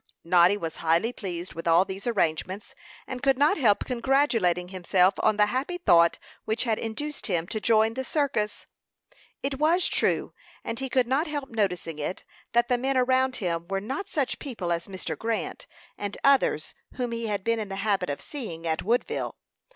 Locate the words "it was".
9.43-9.87